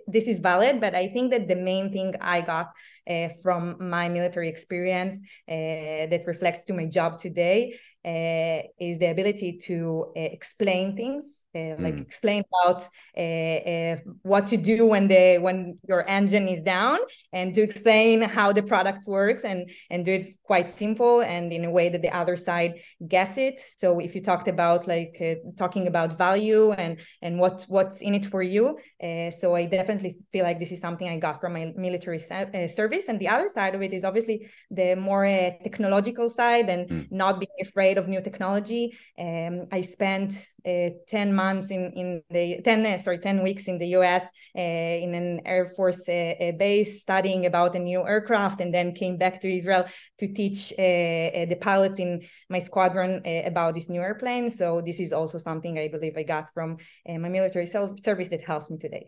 [0.08, 2.70] this is valid but i think that the main thing i got
[3.10, 10.12] uh, from my military experience that reflects to my job today is the ability to
[10.16, 12.02] explain things uh, like mm.
[12.02, 12.88] explain about
[13.18, 17.00] uh, uh, what to do when the when your engine is down
[17.32, 21.64] and to explain how the product works and and do it quite simple and in
[21.64, 22.74] a way that the other side
[23.08, 27.66] gets it so if you talked about like uh, talking about value and and what
[27.70, 31.18] what's in it for you uh, so i definitely feel like this is something i
[31.18, 34.94] got from my military uh, service and the other side of it is obviously the
[34.96, 35.26] more
[35.64, 37.12] technological side and mm.
[37.12, 38.98] not being afraid of new technology.
[39.18, 40.34] Um, i spent
[40.66, 44.26] 10 months in, in the 10 uh, sorry 10 weeks in the US
[44.58, 49.18] uh, in an Air Force uh, base studying about a new aircraft and then came
[49.18, 49.86] back to Israel
[50.20, 54.50] to teach the pilots in my squadron about this new airplane.
[54.50, 56.78] So this is also something I believe I got from
[57.08, 59.08] my military service that helps me today.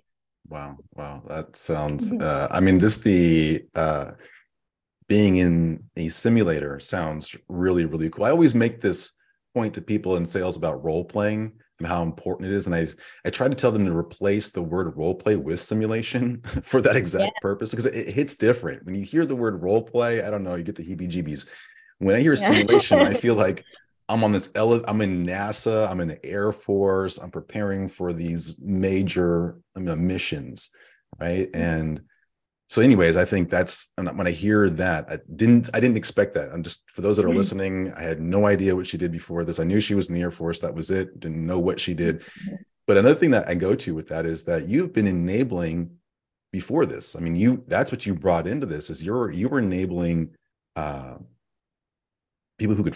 [0.50, 1.22] Wow wow.
[1.28, 4.12] That sounds uh, I mean this the uh
[5.08, 9.14] being in a simulator sounds really really cool i always make this
[9.54, 12.66] point to people in sales about role playing and how important it is.
[12.66, 12.88] And I
[13.26, 16.96] I try to tell them to replace the word role play with simulation for that
[16.96, 17.42] exact yeah.
[17.42, 18.86] purpose because it, it, hits different.
[18.86, 21.48] When you hear the word role play, I don't know, you get the heebie-jeebies.
[22.00, 22.48] When I hear yeah.
[22.48, 23.64] simulation, I feel like
[24.10, 28.14] I'm on this ele- I'm in NASA, I'm in the Air Force, I'm preparing for
[28.14, 30.70] these major missions,
[31.20, 31.50] right?
[31.54, 32.02] And
[32.68, 36.52] so anyways i think that's when i hear that i didn't i didn't expect that.
[36.52, 37.38] I'm just for those that are mm-hmm.
[37.38, 39.60] listening i had no idea what she did before this.
[39.60, 40.60] I knew she was in the air force.
[40.60, 41.20] That was it.
[41.20, 42.22] Didn't know what she did.
[42.22, 42.56] Mm-hmm.
[42.86, 45.92] but another thing that i go to with that is that you've been enabling
[46.54, 47.16] before this.
[47.16, 50.36] I mean you that's what you brought into this is you're you were enabling
[50.76, 51.18] uh
[52.58, 52.96] people who could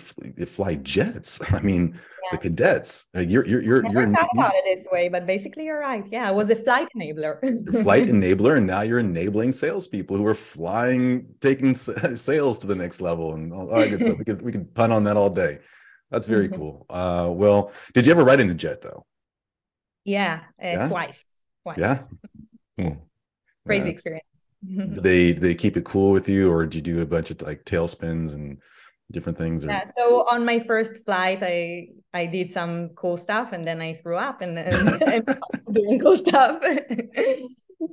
[0.50, 2.00] fly jets i mean
[2.32, 3.08] the cadets.
[3.14, 6.06] you're you're you're Never you're thought about it this way, but basically you're right.
[6.10, 7.40] Yeah, I was a flight enabler.
[7.84, 13.02] flight enabler, and now you're enabling salespeople who are flying, taking sales to the next
[13.02, 14.18] level, and all, right, good stuff.
[14.18, 15.60] We could we could pun on that all day.
[16.10, 16.86] That's very cool.
[16.90, 19.06] Uh, well, did you ever ride in a jet though?
[20.04, 20.88] Yeah, uh, yeah?
[20.88, 21.28] twice.
[21.64, 21.78] Twice.
[21.78, 22.04] Yeah.
[22.80, 23.00] Hmm.
[23.66, 23.92] Crazy yeah.
[23.92, 24.26] experience.
[24.66, 27.32] do they do they keep it cool with you, or do you do a bunch
[27.32, 28.60] of like tailspins and
[29.12, 29.66] different things?
[29.66, 29.70] Or...
[29.70, 29.84] Yeah.
[29.84, 34.18] So on my first flight, I I did some cool stuff, and then I threw
[34.18, 35.26] up, and then
[35.72, 36.62] doing cool stuff.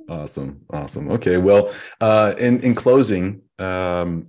[0.09, 1.11] awesome, awesome.
[1.11, 4.27] Okay, well, uh, in in closing, um,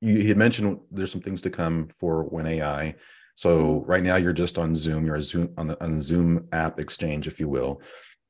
[0.00, 2.94] you had mentioned there's some things to come for Winn AI.
[3.34, 5.06] So right now you're just on Zoom.
[5.06, 7.80] You're a Zoom on the on Zoom app exchange, if you will.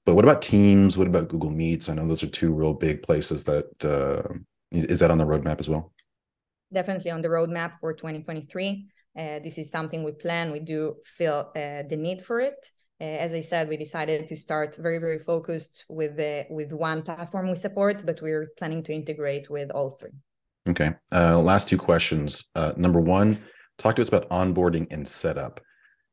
[0.05, 0.97] But what about Teams?
[0.97, 1.89] What about Google Meets?
[1.89, 4.35] I know those are two real big places that uh,
[4.71, 5.93] is that on the roadmap as well
[6.73, 8.87] definitely on the roadmap for 2023.
[9.19, 10.53] Uh, this is something we plan.
[10.53, 12.71] We do feel uh, the need for it.
[13.01, 17.03] Uh, as I said, we decided to start very, very focused with the with one
[17.03, 20.11] platform we support, but we're planning to integrate with all three.
[20.69, 20.95] Okay.
[21.13, 22.45] Uh, last two questions.
[22.55, 23.43] Uh, number one,
[23.79, 25.61] talk to us about onboarding and setup.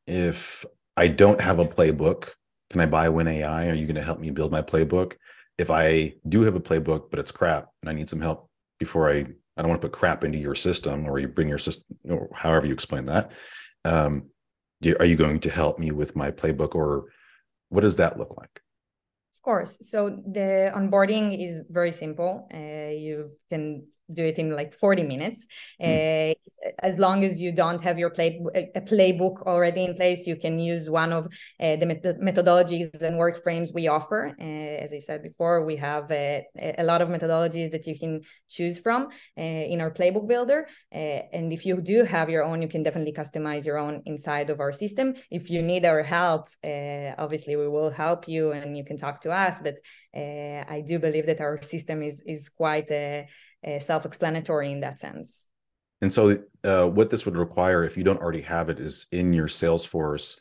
[0.08, 0.64] If
[0.96, 2.32] I don't have a playbook,
[2.70, 3.70] can I buy Winn AI?
[3.70, 5.14] Are you going to help me build my playbook?
[5.58, 8.50] If I do have a playbook, but it's crap and I need some help
[8.80, 9.26] before I
[9.56, 12.30] I don't want to put crap into your system or you bring your system or
[12.34, 13.32] however you explain that.
[13.84, 14.30] Um,
[14.82, 17.06] do, are you going to help me with my playbook or
[17.70, 18.62] what does that look like?
[19.36, 19.78] Of course.
[19.82, 22.48] So the onboarding is very simple.
[22.54, 25.48] Uh, you can do it in like 40 minutes.
[25.82, 26.32] Mm.
[26.32, 26.34] Uh,
[26.80, 28.42] as long as you don't have your play
[28.76, 31.26] a playbook already in place, you can use one of
[31.60, 31.86] uh, the
[32.22, 34.36] methodologies and work frames we offer.
[34.40, 36.46] Uh, as I said before, we have a,
[36.78, 40.68] a, lot of methodologies that you can choose from uh, in our playbook builder.
[40.94, 44.50] Uh, and if you do have your own, you can definitely customize your own inside
[44.50, 45.14] of our system.
[45.30, 49.22] If you need our help, uh, obviously we will help you, and you can talk
[49.22, 49.62] to us.
[49.62, 49.78] But
[50.16, 52.90] I do believe that our system is is quite
[53.80, 55.48] self-explanatory in that sense.
[56.02, 59.34] And so, uh, what this would require, if you don't already have it, is in
[59.34, 60.38] your Salesforce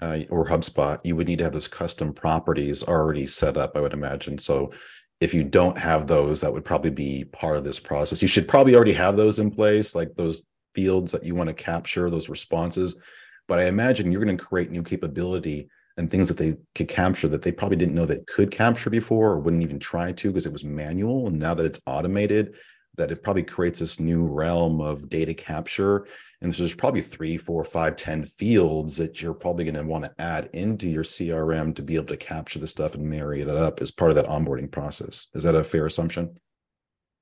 [0.00, 3.80] uh, or HubSpot, you would need to have those custom properties already set up, I
[3.80, 4.38] would imagine.
[4.38, 4.72] So,
[5.20, 8.20] if you don't have those, that would probably be part of this process.
[8.20, 10.42] You should probably already have those in place, like those
[10.74, 13.00] fields that you want to capture, those responses.
[13.48, 17.28] But I imagine you're going to create new capability and things that they could capture
[17.28, 20.46] that they probably didn't know they could capture before or wouldn't even try to because
[20.46, 21.28] it was manual.
[21.28, 22.56] And now that it's automated,
[22.96, 26.06] that it probably creates this new realm of data capture.
[26.40, 30.04] And so there's probably three, four, five, ten fields that you're probably going to want
[30.04, 33.48] to add into your CRM to be able to capture the stuff and marry it
[33.48, 35.28] up as part of that onboarding process.
[35.34, 36.38] Is that a fair assumption?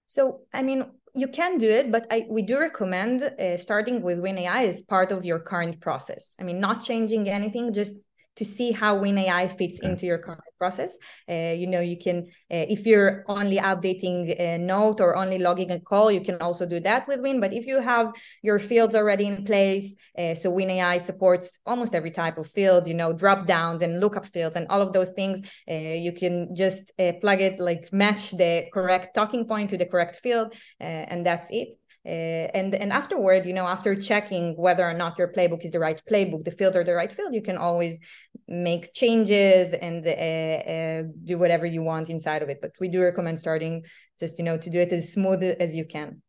[0.06, 4.18] So, I mean, you can do it, but I, we do recommend uh, starting with
[4.18, 6.34] Winn AI as part of your current process.
[6.40, 7.94] I mean, not changing anything, just
[8.36, 9.90] to see how Winn AI fits okay.
[9.90, 10.98] into your current process.
[11.28, 12.18] Uh, you know, you can,
[12.50, 16.64] uh, if you're only updating a note or only logging a call, you can also
[16.64, 17.40] do that with Winn.
[17.40, 18.12] But if you have
[18.42, 22.88] your fields already in place, uh, so Winn AI supports almost every type of fields,
[22.88, 26.54] you know, drop downs and lookup fields and all of those things, uh, you can
[26.54, 30.84] just uh, plug it, like match the correct talking point to the correct field, uh,
[30.84, 31.74] and that's it.
[32.04, 35.78] Uh, and and afterward, you know, after checking whether or not your playbook is the
[35.78, 38.00] right playbook, the field or the right field, you can always
[38.48, 42.58] make changes and uh, do whatever you want inside of it.
[42.60, 43.84] But we do recommend starting
[44.18, 46.22] just you know to do it as smooth as you can.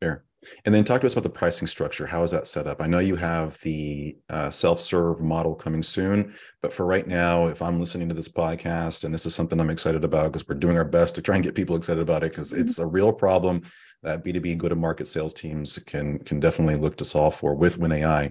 [0.00, 0.24] Sure.
[0.64, 2.06] And then talk to us about the pricing structure.
[2.06, 2.80] How is that set up?
[2.80, 7.60] I know you have the uh, self-serve model coming soon, but for right now, if
[7.60, 10.78] I'm listening to this podcast and this is something I'm excited about because we're doing
[10.78, 12.62] our best to try and get people excited about it because mm-hmm.
[12.62, 13.62] it's a real problem
[14.02, 18.30] that B2B go-to-market sales teams can can definitely look to solve for with Winn AI.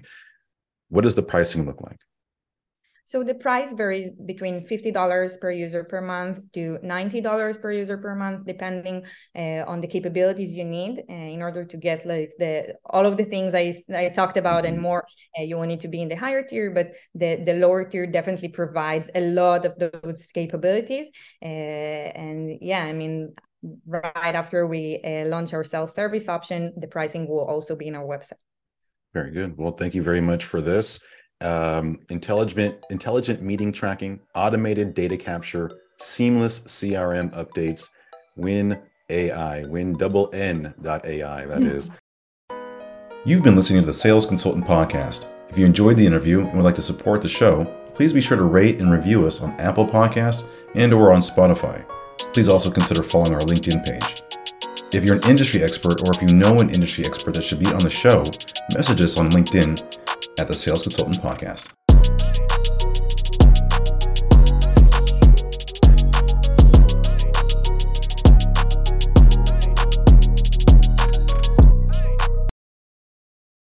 [0.88, 2.00] What does the pricing look like?
[3.08, 8.14] So the price varies between $50 per user per month to $90 per user per
[8.14, 12.74] month, depending uh, on the capabilities you need uh, in order to get like the
[12.84, 14.82] all of the things I, I talked about and mm-hmm.
[14.82, 15.06] more.
[15.38, 18.06] Uh, you will need to be in the higher tier, but the, the lower tier
[18.06, 21.10] definitely provides a lot of those capabilities.
[21.42, 23.32] Uh, and yeah, I mean,
[23.86, 28.04] right after we uh, launch our self-service option, the pricing will also be in our
[28.04, 28.42] website.
[29.14, 29.56] Very good.
[29.56, 31.00] Well, thank you very much for this.
[31.40, 37.88] Um, intelligent, intelligent meeting tracking, automated data capture, seamless CRM updates,
[38.36, 38.80] Winn
[39.10, 41.46] AI, Win double N dot AI.
[41.46, 41.76] That mm-hmm.
[41.76, 41.90] is.
[43.24, 45.26] You've been listening to the Sales Consultant Podcast.
[45.48, 47.64] If you enjoyed the interview and would like to support the show,
[47.94, 51.84] please be sure to rate and review us on Apple Podcasts and or on Spotify
[52.32, 54.22] please also consider following our LinkedIn page.
[54.92, 57.66] If you're an industry expert or if you know an industry expert that should be
[57.66, 58.24] on the show,
[58.74, 60.07] message us on LinkedIn
[60.38, 61.77] at the Sales Consultant Podcast.